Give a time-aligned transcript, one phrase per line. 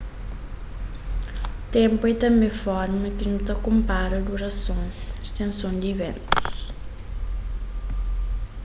[1.75, 4.81] ténpu é tanbê forma ki nu ta konpara durason
[5.29, 6.57] stenson di iventus